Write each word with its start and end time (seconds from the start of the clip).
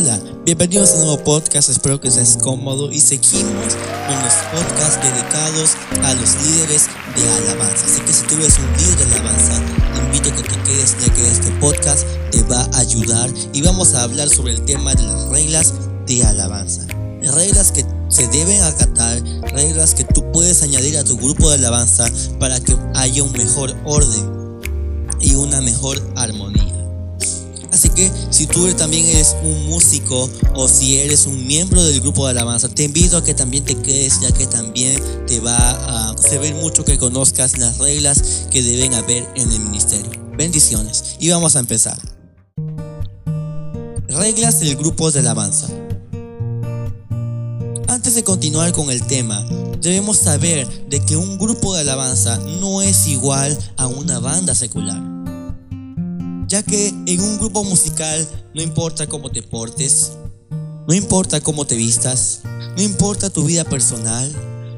Hola, 0.00 0.16
bienvenidos 0.44 0.90
a 0.90 0.94
un 0.94 1.06
nuevo 1.06 1.24
podcast, 1.24 1.70
espero 1.70 2.00
que 2.00 2.06
estés 2.06 2.38
cómodo 2.40 2.92
y 2.92 3.00
seguimos 3.00 3.74
con 4.06 4.14
los 4.22 4.34
podcasts 4.52 5.00
dedicados 5.02 5.70
a 6.04 6.14
los 6.14 6.36
líderes 6.36 6.86
de 7.16 7.28
alabanza. 7.28 7.84
Así 7.84 8.00
que 8.02 8.12
si 8.12 8.24
tú 8.26 8.36
eres 8.36 8.60
un 8.60 8.72
líder 8.76 8.96
de 8.96 9.14
alabanza, 9.16 9.60
te 9.92 10.00
invito 10.04 10.28
a 10.28 10.36
que 10.36 10.42
te 10.44 10.62
quedes 10.62 10.96
ya 11.04 11.12
que 11.12 11.26
este 11.26 11.50
podcast 11.58 12.06
te 12.30 12.44
va 12.44 12.60
a 12.60 12.78
ayudar 12.78 13.28
y 13.52 13.60
vamos 13.62 13.94
a 13.94 14.04
hablar 14.04 14.28
sobre 14.28 14.52
el 14.52 14.64
tema 14.64 14.94
de 14.94 15.02
las 15.02 15.28
reglas 15.30 15.74
de 16.06 16.24
alabanza. 16.24 16.86
Reglas 17.20 17.72
que 17.72 17.84
se 18.08 18.28
deben 18.28 18.62
acatar, 18.62 19.20
reglas 19.52 19.94
que 19.94 20.04
tú 20.04 20.30
puedes 20.30 20.62
añadir 20.62 20.96
a 20.96 21.02
tu 21.02 21.16
grupo 21.16 21.48
de 21.48 21.56
alabanza 21.56 22.08
para 22.38 22.60
que 22.60 22.76
haya 22.94 23.24
un 23.24 23.32
mejor 23.32 23.74
orden 23.84 24.60
y 25.18 25.34
una 25.34 25.60
mejor 25.60 26.00
armonía. 26.14 26.77
Si 28.30 28.46
tú 28.46 28.72
también 28.74 29.06
eres 29.06 29.34
un 29.42 29.66
músico 29.66 30.30
o 30.54 30.68
si 30.68 30.98
eres 30.98 31.26
un 31.26 31.46
miembro 31.46 31.82
del 31.82 32.00
grupo 32.00 32.26
de 32.26 32.30
alabanza, 32.30 32.68
te 32.68 32.84
invito 32.84 33.16
a 33.16 33.24
que 33.24 33.34
también 33.34 33.64
te 33.64 33.74
quedes 33.74 34.20
ya 34.20 34.30
que 34.30 34.46
también 34.46 35.02
te 35.26 35.40
va 35.40 35.56
a 36.10 36.16
servir 36.16 36.54
mucho 36.54 36.84
que 36.84 36.96
conozcas 36.96 37.58
las 37.58 37.78
reglas 37.78 38.46
que 38.50 38.62
deben 38.62 38.94
haber 38.94 39.28
en 39.34 39.50
el 39.50 39.60
ministerio. 39.60 40.10
Bendiciones. 40.36 41.16
Y 41.18 41.30
vamos 41.30 41.56
a 41.56 41.58
empezar. 41.58 41.98
Reglas 44.06 44.60
del 44.60 44.76
grupo 44.76 45.10
de 45.10 45.18
alabanza. 45.18 45.66
Antes 47.88 48.14
de 48.14 48.22
continuar 48.22 48.70
con 48.72 48.90
el 48.90 49.02
tema, 49.06 49.44
debemos 49.80 50.18
saber 50.18 50.68
de 50.88 51.00
que 51.00 51.16
un 51.16 51.36
grupo 51.36 51.74
de 51.74 51.80
alabanza 51.80 52.38
no 52.60 52.80
es 52.80 53.08
igual 53.08 53.58
a 53.76 53.88
una 53.88 54.20
banda 54.20 54.54
secular 54.54 55.07
ya 56.48 56.62
que 56.62 56.88
en 56.88 57.20
un 57.20 57.38
grupo 57.38 57.62
musical 57.62 58.26
no 58.54 58.62
importa 58.62 59.06
cómo 59.06 59.30
te 59.30 59.42
portes, 59.42 60.12
no 60.88 60.94
importa 60.94 61.42
cómo 61.42 61.66
te 61.66 61.76
vistas, 61.76 62.40
no 62.74 62.82
importa 62.82 63.28
tu 63.28 63.44
vida 63.44 63.64
personal, 63.64 64.32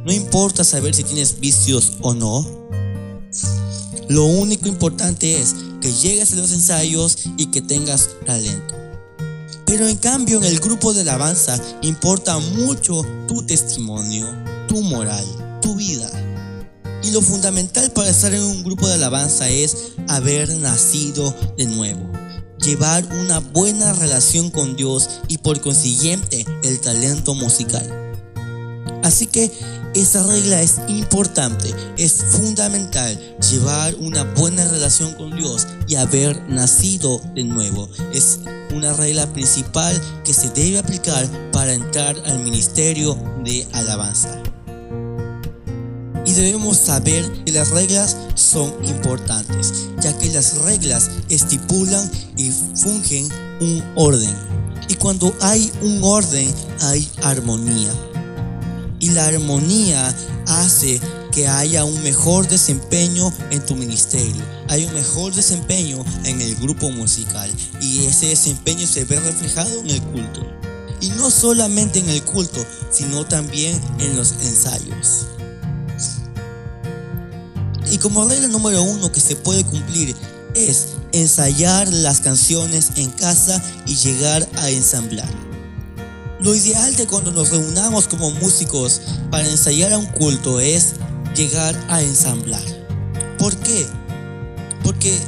no 0.05 0.13
importa 0.13 0.65
saber 0.65 0.95
si 0.95 1.05
tienes 1.05 1.39
vicios 1.39 1.93
o 2.01 2.13
no. 2.13 2.45
Lo 4.09 4.25
único 4.25 4.67
importante 4.67 5.41
es 5.41 5.55
que 5.81 5.93
llegues 5.93 6.33
a 6.33 6.37
los 6.37 6.51
ensayos 6.51 7.19
y 7.37 7.47
que 7.47 7.63
tengas 7.63 8.11
talento. 8.27 8.75
Pero 9.65 9.87
en 9.87 9.97
cambio 9.97 10.39
en 10.39 10.45
el 10.45 10.59
grupo 10.59 10.93
de 10.93 11.03
alabanza 11.03 11.63
importa 11.83 12.37
mucho 12.39 13.03
tu 13.29 13.47
testimonio, 13.47 14.27
tu 14.67 14.83
moral, 14.83 15.25
tu 15.63 15.77
vida. 15.77 16.11
Y 17.03 17.11
lo 17.13 17.23
fundamental 17.23 17.91
para 17.93 18.11
estar 18.11 18.35
en 18.35 18.43
un 18.43 18.63
grupo 18.63 18.87
de 18.87 18.95
alabanza 18.95 19.49
es 19.49 19.93
haber 20.09 20.51
nacido 20.57 21.35
de 21.57 21.67
nuevo, 21.67 22.11
llevar 22.59 23.05
una 23.23 23.41
buena 23.41 23.93
relación 23.95 24.51
con 24.51 24.77
Dios 24.77 25.09
y 25.29 25.39
por 25.39 25.61
consiguiente 25.61 26.45
el 26.63 26.81
talento 26.81 27.35
musical. 27.35 27.89
Así 29.03 29.27
que 29.27 29.51
esa 29.95 30.23
regla 30.25 30.61
es 30.61 30.77
importante, 30.89 31.75
es 31.97 32.13
fundamental 32.13 33.19
llevar 33.51 33.95
una 33.97 34.23
buena 34.35 34.65
relación 34.69 35.15
con 35.15 35.35
Dios 35.35 35.67
y 35.89 35.97
haber 35.97 36.41
nacido 36.49 37.21
de 37.35 37.45
nuevo. 37.45 37.89
Es 38.13 38.41
una 38.75 38.93
regla 38.93 39.33
principal 39.33 40.01
que 40.25 40.35
se 40.35 40.51
debe 40.51 40.79
aplicar 40.79 41.27
para 41.51 41.73
entrar 41.73 42.17
al 42.27 42.41
ministerio 42.41 43.17
de 43.43 43.67
alabanza 43.73 44.41
debemos 46.43 46.77
saber 46.77 47.31
que 47.45 47.53
las 47.53 47.71
reglas 47.71 48.17
son 48.35 48.73
importantes, 48.85 49.89
ya 50.01 50.17
que 50.19 50.31
las 50.31 50.59
reglas 50.59 51.11
estipulan 51.29 52.11
y 52.37 52.51
fungen 52.51 53.29
un 53.61 53.83
orden. 53.95 54.35
Y 54.89 54.95
cuando 54.95 55.35
hay 55.41 55.71
un 55.83 56.03
orden, 56.03 56.53
hay 56.81 57.09
armonía. 57.23 57.93
Y 58.99 59.11
la 59.11 59.27
armonía 59.27 60.15
hace 60.47 61.01
que 61.33 61.47
haya 61.47 61.85
un 61.85 62.03
mejor 62.03 62.49
desempeño 62.49 63.33
en 63.51 63.65
tu 63.65 63.77
ministerio, 63.77 64.43
hay 64.69 64.85
un 64.85 64.95
mejor 64.95 65.35
desempeño 65.35 66.05
en 66.25 66.41
el 66.41 66.57
grupo 66.57 66.91
musical 66.91 67.51
y 67.81 68.05
ese 68.07 68.27
desempeño 68.27 68.87
se 68.87 69.05
ve 69.05 69.19
reflejado 69.21 69.81
en 69.81 69.91
el 69.91 70.03
culto. 70.03 70.45
Y 71.01 71.09
no 71.11 71.31
solamente 71.31 72.01
en 72.01 72.09
el 72.11 72.23
culto, 72.25 72.65
sino 72.91 73.25
también 73.25 73.81
en 74.01 74.17
los 74.17 74.33
ensayos. 74.33 75.27
Y 77.91 77.99
como 77.99 78.25
regla 78.25 78.49
número 78.49 78.83
uno 78.83 79.11
que 79.11 79.21
se 79.21 79.37
puede 79.37 79.65
cumplir 79.65 80.15
es 80.55 80.89
ensayar 81.13 81.93
las 81.93 82.21
canciones 82.21 82.91
en 82.97 83.11
casa 83.11 83.63
y 83.87 83.97
llegar 83.97 84.49
a 84.57 84.71
ensamblar. 84.71 85.29
Lo 86.41 86.55
ideal 86.55 86.97
de 86.97 87.07
cuando 87.07 87.33
nos 87.33 87.51
reunamos 87.51 88.09
como 88.09 88.31
músicos 88.31 89.03
para 89.31 89.47
ensayar 89.47 89.93
a 89.93 89.99
un 89.99 90.07
culto 90.07 90.61
es 90.61 90.95
llegar 91.35 91.79
a 91.89 92.01
ensamblar. 92.01 92.63
¿Por 93.39 93.57
qué? 93.57 93.87
Porque 94.83 95.19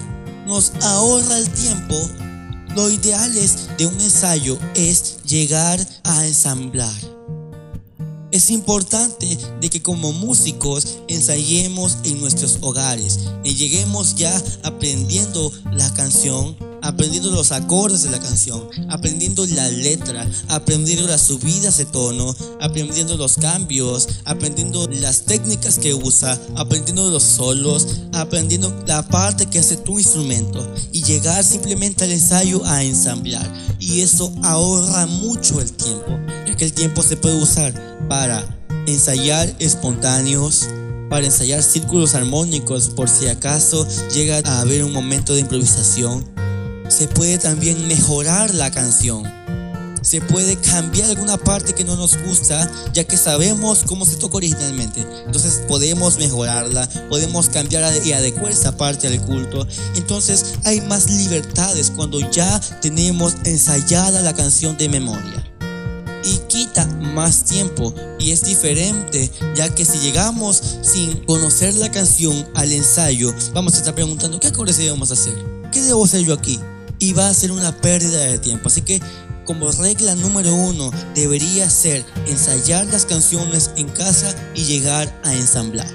nos 0.46 0.72
ahorra 0.80 1.38
el 1.38 1.50
tiempo. 1.50 1.96
Lo 2.74 2.88
ideal 2.88 3.36
es 3.36 3.68
de 3.76 3.86
un 3.86 4.00
ensayo 4.00 4.58
es 4.74 5.18
llegar 5.24 5.78
a 6.04 6.26
ensamblar. 6.26 7.21
Es 8.32 8.48
importante 8.48 9.38
de 9.60 9.68
que 9.68 9.82
como 9.82 10.14
músicos 10.14 11.00
ensayemos 11.06 11.98
en 12.04 12.18
nuestros 12.18 12.56
hogares 12.62 13.20
y 13.44 13.56
lleguemos 13.56 14.14
ya 14.14 14.34
aprendiendo 14.62 15.52
la 15.70 15.92
canción, 15.92 16.56
aprendiendo 16.80 17.30
los 17.30 17.52
acordes 17.52 18.04
de 18.04 18.10
la 18.10 18.18
canción, 18.18 18.66
aprendiendo 18.88 19.44
la 19.48 19.68
letra, 19.68 20.26
aprendiendo 20.48 21.06
las 21.06 21.20
subidas 21.20 21.76
de 21.76 21.84
tono, 21.84 22.34
aprendiendo 22.62 23.18
los 23.18 23.36
cambios, 23.36 24.08
aprendiendo 24.24 24.88
las 24.88 25.26
técnicas 25.26 25.78
que 25.78 25.92
usa, 25.92 26.40
aprendiendo 26.56 27.10
los 27.10 27.22
solos, 27.22 27.86
aprendiendo 28.14 28.74
la 28.86 29.06
parte 29.06 29.44
que 29.44 29.58
hace 29.58 29.76
tu 29.76 29.98
instrumento 29.98 30.74
y 30.90 31.02
llegar 31.02 31.44
simplemente 31.44 32.04
al 32.04 32.12
ensayo 32.12 32.64
a 32.64 32.82
ensamblar. 32.82 33.52
Y 33.92 34.00
eso 34.00 34.32
ahorra 34.42 35.06
mucho 35.06 35.60
el 35.60 35.70
tiempo, 35.70 36.18
ya 36.46 36.56
que 36.56 36.64
el 36.64 36.72
tiempo 36.72 37.02
se 37.02 37.14
puede 37.14 37.36
usar 37.36 37.74
para 38.08 38.42
ensayar 38.86 39.54
espontáneos, 39.58 40.66
para 41.10 41.26
ensayar 41.26 41.62
círculos 41.62 42.14
armónicos 42.14 42.88
por 42.88 43.10
si 43.10 43.26
acaso 43.26 43.86
llega 44.14 44.40
a 44.50 44.62
haber 44.62 44.82
un 44.82 44.94
momento 44.94 45.34
de 45.34 45.40
improvisación. 45.40 46.24
Se 46.88 47.06
puede 47.06 47.36
también 47.36 47.86
mejorar 47.86 48.54
la 48.54 48.70
canción. 48.70 49.30
Se 50.02 50.20
puede 50.20 50.56
cambiar 50.56 51.08
alguna 51.08 51.36
parte 51.36 51.72
que 51.72 51.84
no 51.84 51.96
nos 51.96 52.16
gusta, 52.24 52.70
ya 52.92 53.04
que 53.04 53.16
sabemos 53.16 53.84
cómo 53.86 54.04
se 54.04 54.16
toca 54.16 54.36
originalmente. 54.36 55.06
Entonces 55.26 55.62
podemos 55.68 56.18
mejorarla, 56.18 56.88
podemos 57.08 57.48
cambiar 57.48 57.82
y 58.04 58.12
adecuar 58.12 58.52
esa 58.52 58.76
parte 58.76 59.06
al 59.06 59.20
culto. 59.22 59.66
Entonces 59.94 60.54
hay 60.64 60.80
más 60.82 61.10
libertades 61.10 61.90
cuando 61.90 62.20
ya 62.30 62.60
tenemos 62.80 63.36
ensayada 63.44 64.20
la 64.22 64.34
canción 64.34 64.76
de 64.76 64.88
memoria 64.88 65.52
y 66.24 66.38
quita 66.48 66.86
más 66.86 67.44
tiempo 67.44 67.94
y 68.18 68.30
es 68.30 68.44
diferente 68.44 69.30
ya 69.54 69.74
que 69.74 69.84
si 69.84 69.98
llegamos 69.98 70.62
sin 70.82 71.24
conocer 71.24 71.74
la 71.74 71.90
canción 71.90 72.46
al 72.54 72.72
ensayo 72.72 73.34
vamos 73.52 73.74
a 73.74 73.78
estar 73.78 73.94
preguntando 73.94 74.38
qué 74.38 74.48
acordes 74.48 74.76
debemos 74.76 75.10
hacer, 75.10 75.34
qué 75.72 75.80
debo 75.80 76.04
hacer 76.04 76.22
yo 76.22 76.34
aquí 76.34 76.60
y 76.98 77.12
va 77.12 77.28
a 77.28 77.34
ser 77.34 77.50
una 77.50 77.76
pérdida 77.76 78.20
de 78.20 78.38
tiempo 78.38 78.68
así 78.68 78.82
que 78.82 79.00
como 79.44 79.70
regla 79.72 80.14
número 80.14 80.54
uno 80.54 80.90
debería 81.14 81.68
ser 81.68 82.04
ensayar 82.26 82.86
las 82.86 83.06
canciones 83.06 83.70
en 83.76 83.88
casa 83.88 84.34
y 84.54 84.64
llegar 84.64 85.12
a 85.24 85.34
ensamblar 85.34 85.88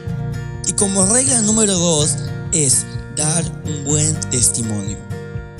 y 0.66 0.74
como 0.74 1.06
regla 1.06 1.42
número 1.42 1.74
dos 1.74 2.18
es 2.52 2.86
dar 3.16 3.44
un 3.66 3.84
buen 3.84 4.20
testimonio 4.32 4.98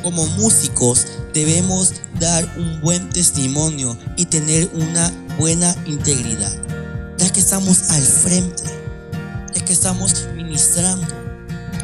como 0.04 0.26
músicos 0.26 1.06
debemos 1.34 1.94
dar 2.20 2.46
un 2.58 2.82
buen 2.82 3.10
testimonio 3.10 3.98
y 4.16 4.26
tener 4.26 4.70
una 4.74 5.12
buena 5.38 5.76
integridad, 5.86 6.52
ya 7.18 7.32
que 7.32 7.40
estamos 7.40 7.90
al 7.90 8.02
frente, 8.02 8.64
ya 9.54 9.66
que 9.66 9.74
estamos 9.74 10.28
ministrando 10.36 11.08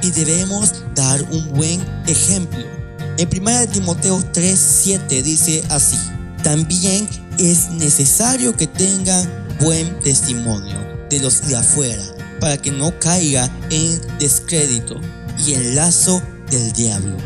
y 0.01 0.11
debemos 0.11 0.73
dar 0.95 1.21
un 1.31 1.49
buen 1.53 1.81
ejemplo. 2.07 2.82
En 3.17 3.29
1 3.29 3.67
Timoteo 3.67 4.19
3:7 4.33 5.21
dice 5.23 5.63
así: 5.69 5.97
También 6.43 7.07
es 7.37 7.69
necesario 7.71 8.55
que 8.55 8.67
tengan 8.67 9.29
buen 9.59 9.99
testimonio 9.99 10.77
de 11.09 11.19
los 11.19 11.47
de 11.47 11.55
afuera, 11.55 12.03
para 12.39 12.57
que 12.57 12.71
no 12.71 12.97
caiga 12.99 13.49
en 13.69 14.01
descrédito 14.19 14.99
y 15.45 15.53
el 15.53 15.75
lazo 15.75 16.21
del 16.49 16.71
diablo 16.73 17.17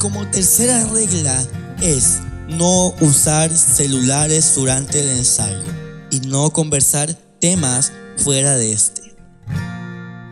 como 0.00 0.26
tercera 0.30 0.86
regla 0.86 1.46
es 1.82 2.20
no 2.48 2.94
usar 3.00 3.54
celulares 3.54 4.54
durante 4.56 5.00
el 5.00 5.10
ensayo 5.10 5.62
y 6.10 6.20
no 6.20 6.50
conversar 6.50 7.14
temas 7.38 7.92
fuera 8.16 8.56
de 8.56 8.72
este. 8.72 9.14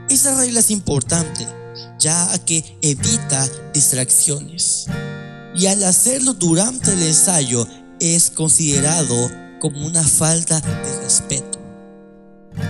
Esa 0.08 0.36
regla 0.38 0.60
es 0.60 0.70
importante 0.70 1.46
ya 1.98 2.28
que 2.44 2.78
evita 2.82 3.48
distracciones. 3.72 4.86
Y 5.54 5.66
al 5.66 5.82
hacerlo 5.84 6.34
durante 6.34 6.92
el 6.92 7.02
ensayo 7.02 7.66
es 8.00 8.30
considerado 8.30 9.30
como 9.60 9.86
una 9.86 10.04
falta 10.04 10.60
de 10.60 11.00
respeto. 11.02 11.58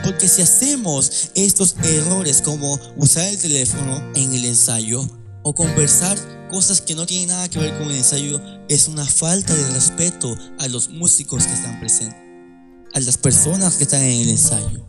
Porque 0.05 0.29
si 0.29 0.43
hacemos 0.43 1.31
estos 1.35 1.75
errores 1.83 2.43
como 2.43 2.79
usar 2.97 3.27
el 3.27 3.39
teléfono 3.39 4.03
en 4.15 4.35
el 4.35 4.45
ensayo 4.45 5.07
o 5.43 5.55
conversar 5.55 6.19
cosas 6.51 6.81
que 6.81 6.95
no 6.95 7.07
tienen 7.07 7.29
nada 7.29 7.49
que 7.49 7.59
ver 7.59 7.77
con 7.79 7.89
el 7.89 7.97
ensayo, 7.97 8.41
es 8.69 8.89
una 8.89 9.05
falta 9.05 9.55
de 9.55 9.69
respeto 9.71 10.37
a 10.59 10.69
los 10.69 10.89
músicos 10.89 11.45
que 11.45 11.53
están 11.53 11.79
presentes, 11.81 12.19
a 12.95 13.01
las 13.01 13.19
personas 13.19 13.77
que 13.77 13.85
están 13.85 14.03
en 14.03 14.23
el 14.23 14.31
ensayo. 14.31 14.89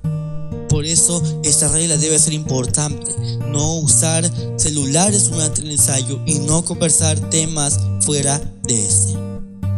Por 0.70 0.86
eso 0.86 1.22
esta 1.44 1.68
regla 1.68 1.98
debe 1.98 2.20
ser 2.20 2.34
importante. 2.34 3.12
No 3.48 3.78
usar 3.80 4.30
celulares 4.58 5.30
durante 5.32 5.62
el 5.62 5.72
ensayo 5.72 6.22
y 6.26 6.40
no 6.40 6.64
conversar 6.64 7.20
temas 7.30 7.80
fuera 8.02 8.40
de 8.64 8.86
ese. 8.86 9.18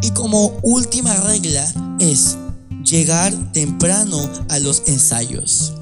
Y 0.02 0.12
como 0.12 0.60
última 0.62 1.14
regla 1.22 1.66
es 2.00 2.38
llegar 2.84 3.34
temprano 3.54 4.30
a 4.50 4.60
los 4.60 4.84
ensayos. 4.88 5.74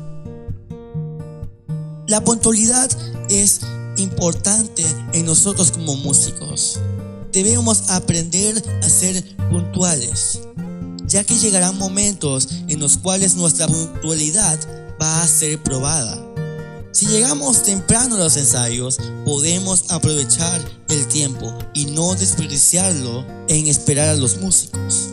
La 2.07 2.23
puntualidad 2.23 2.89
es 3.29 3.61
importante 3.97 4.85
en 5.13 5.25
nosotros 5.25 5.71
como 5.71 5.95
músicos. 5.95 6.79
Debemos 7.31 7.89
aprender 7.89 8.63
a 8.83 8.89
ser 8.89 9.23
puntuales, 9.49 10.39
ya 11.05 11.23
que 11.23 11.37
llegarán 11.37 11.77
momentos 11.77 12.49
en 12.67 12.79
los 12.79 12.97
cuales 12.97 13.35
nuestra 13.35 13.67
puntualidad 13.67 14.59
va 15.01 15.21
a 15.21 15.27
ser 15.27 15.61
probada. 15.63 16.17
Si 16.91 17.05
llegamos 17.05 17.63
temprano 17.63 18.15
a 18.15 18.19
los 18.19 18.35
ensayos, 18.35 18.97
podemos 19.23 19.91
aprovechar 19.91 20.59
el 20.89 21.07
tiempo 21.07 21.57
y 21.73 21.85
no 21.85 22.15
desperdiciarlo 22.15 23.25
en 23.47 23.67
esperar 23.67 24.09
a 24.09 24.15
los 24.15 24.37
músicos. 24.37 25.09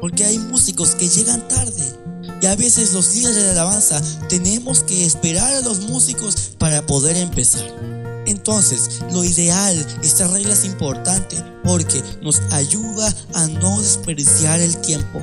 Porque 0.00 0.24
hay 0.24 0.38
músicos 0.38 0.94
que 0.94 1.08
llegan 1.08 1.48
tarde 1.48 1.98
y 2.40 2.46
a 2.46 2.54
veces 2.54 2.92
los 2.92 3.12
días 3.12 3.34
de 3.34 3.50
alabanza 3.50 4.00
tenemos 4.28 4.84
que 4.84 5.04
esperar 5.04 5.52
a 5.54 5.60
los 5.62 5.80
músicos 5.80 6.52
para 6.58 6.86
poder 6.86 7.16
empezar. 7.16 7.66
Entonces, 8.26 9.00
lo 9.10 9.24
ideal, 9.24 9.74
esta 10.02 10.28
regla 10.28 10.52
es 10.52 10.64
importante 10.64 11.42
porque 11.64 12.02
nos 12.22 12.40
ayuda 12.50 13.12
a 13.34 13.46
no 13.46 13.80
desperdiciar 13.80 14.60
el 14.60 14.76
tiempo. 14.82 15.22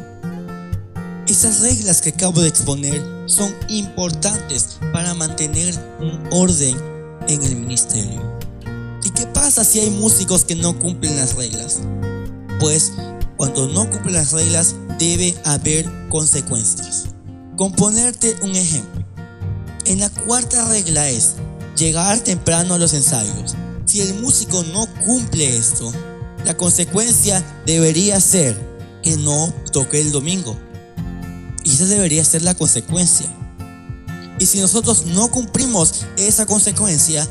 Esas 1.36 1.60
reglas 1.60 2.02
que 2.02 2.12
acabo 2.12 2.40
de 2.40 2.48
exponer 2.48 3.04
son 3.26 3.54
importantes 3.68 4.80
para 4.94 5.14
mantener 5.14 5.76
un 6.00 6.30
orden 6.32 6.78
en 7.28 7.44
el 7.44 7.58
ministerio. 7.58 8.40
¿Y 9.04 9.10
qué 9.10 9.28
pasa 9.28 9.66
si 9.66 9.82
hay 9.82 9.90
músicos 9.90 10.46
que 10.46 10.56
no 10.56 10.80
cumplen 10.80 11.18
las 11.18 11.36
reglas? 11.36 11.82
Pues 12.62 12.94
cuando 13.36 13.68
no 13.68 13.90
cumplen 13.90 14.14
las 14.14 14.32
reglas 14.32 14.76
debe 14.98 15.36
haber 15.44 15.86
consecuencias. 16.08 17.08
Con 17.58 17.74
ponerte 17.74 18.38
un 18.42 18.56
ejemplo. 18.56 19.04
En 19.84 20.00
la 20.00 20.10
cuarta 20.10 20.70
regla 20.70 21.10
es 21.10 21.34
llegar 21.76 22.18
temprano 22.22 22.76
a 22.76 22.80
los 22.80 22.94
ensayos. 22.94 23.56
Si 23.84 24.00
el 24.00 24.14
músico 24.22 24.64
no 24.72 24.88
cumple 25.04 25.58
esto, 25.58 25.92
la 26.46 26.56
consecuencia 26.56 27.44
debería 27.66 28.22
ser 28.22 28.56
que 29.04 29.18
no 29.18 29.54
toque 29.74 30.00
el 30.00 30.14
domingo. 30.14 30.58
Y 31.66 31.74
esa 31.74 31.86
debería 31.86 32.24
ser 32.24 32.44
la 32.44 32.56
consecuencia. 32.56 33.28
Y 34.40 34.46
si 34.46 34.60
nosotros 34.60 35.08
no 35.08 35.30
cumplimos 35.32 36.06
esa 36.16 36.46
consecuencia, 36.46 37.28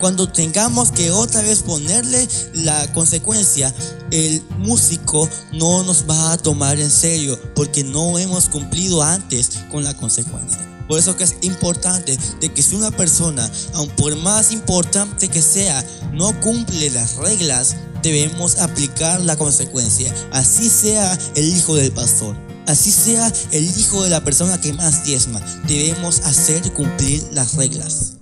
cuando 0.00 0.28
tengamos 0.28 0.90
que 0.90 1.10
otra 1.10 1.42
vez 1.42 1.62
ponerle 1.62 2.26
la 2.54 2.90
consecuencia, 2.92 3.74
el 4.10 4.42
músico 4.58 5.28
no 5.52 5.82
nos 5.82 6.08
va 6.08 6.32
a 6.32 6.38
tomar 6.38 6.80
en 6.80 6.90
serio 6.90 7.38
porque 7.54 7.84
no 7.84 8.18
hemos 8.18 8.48
cumplido 8.48 9.02
antes 9.02 9.58
con 9.70 9.84
la 9.84 9.94
consecuencia. 9.94 10.66
Por 10.88 10.98
eso 10.98 11.16
que 11.16 11.24
es 11.24 11.36
importante 11.42 12.18
de 12.40 12.52
que 12.52 12.62
si 12.62 12.74
una 12.74 12.90
persona, 12.90 13.50
aun 13.74 13.90
por 13.90 14.16
más 14.16 14.52
importante 14.52 15.28
que 15.28 15.42
sea, 15.42 15.84
no 16.14 16.40
cumple 16.40 16.88
las 16.90 17.16
reglas, 17.16 17.76
debemos 18.02 18.56
aplicar 18.58 19.20
la 19.20 19.36
consecuencia. 19.36 20.14
Así 20.32 20.70
sea 20.70 21.18
el 21.34 21.44
hijo 21.44 21.74
del 21.74 21.92
pastor. 21.92 22.47
Así 22.68 22.92
sea 22.92 23.32
el 23.50 23.64
hijo 23.64 24.04
de 24.04 24.10
la 24.10 24.22
persona 24.22 24.60
que 24.60 24.74
más 24.74 25.02
diezma, 25.02 25.40
debemos 25.66 26.20
hacer 26.20 26.70
cumplir 26.74 27.26
las 27.32 27.54
reglas. 27.54 28.16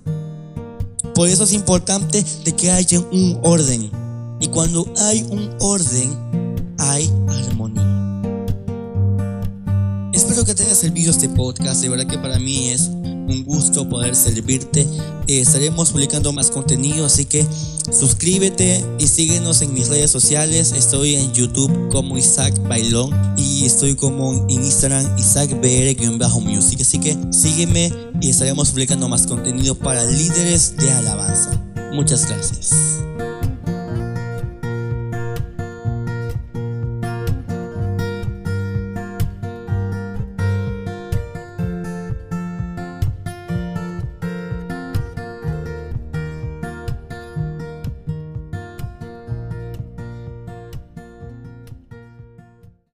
Por 1.13 1.27
eso 1.27 1.43
es 1.43 1.51
importante 1.51 2.23
de 2.45 2.55
que 2.55 2.71
haya 2.71 3.01
un 3.01 3.41
orden. 3.43 3.91
Y 4.39 4.47
cuando 4.47 4.89
hay 4.99 5.23
un 5.23 5.53
orden, 5.59 6.15
hay 6.77 7.11
armonía. 7.27 8.21
Espero 10.13 10.45
que 10.45 10.55
te 10.55 10.63
haya 10.63 10.75
servido 10.75 11.11
este 11.11 11.27
podcast. 11.27 11.81
De 11.81 11.89
verdad 11.89 12.07
que 12.07 12.17
para 12.17 12.39
mí 12.39 12.69
es 12.69 12.89
un 13.27 13.43
gusto 13.43 13.87
poder 13.87 14.15
servirte. 14.15 14.87
Eh, 15.27 15.41
estaremos 15.41 15.91
publicando 15.91 16.31
más 16.33 16.49
contenido, 16.49 17.05
así 17.05 17.25
que 17.25 17.45
suscríbete 17.91 18.83
y 18.99 19.07
síguenos 19.07 19.61
en 19.61 19.73
mis 19.73 19.89
redes 19.89 20.11
sociales. 20.11 20.71
Estoy 20.71 21.15
en 21.15 21.33
YouTube 21.33 21.89
como 21.91 22.17
Isaac 22.17 22.57
Bailón 22.67 23.11
y 23.37 23.65
estoy 23.65 23.95
como 23.95 24.33
en 24.33 24.49
Instagram 24.49 25.17
Isaac 25.17 25.49
BR-Music. 25.61 26.81
Así 26.81 26.99
que 26.99 27.17
sígueme 27.31 27.93
y 28.21 28.29
estaremos 28.29 28.71
publicando 28.71 29.07
más 29.09 29.27
contenido 29.27 29.75
para 29.75 30.03
líderes 30.03 30.77
de 30.77 30.91
alabanza. 30.91 31.61
Muchas 31.93 32.27
gracias. 32.27 32.96